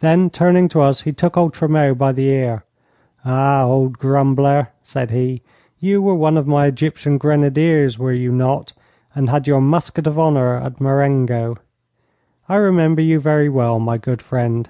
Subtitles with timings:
[0.00, 2.64] Then, turning to us, he took old Tremeau by the ear.
[3.24, 5.40] 'Ah, old grumbler,' said he,
[5.78, 8.74] 'you were one of my Egyptian grenadiers, were you not,
[9.14, 11.56] and had your musket of honour at Marengo.
[12.46, 14.68] I remember you very well, my good friend.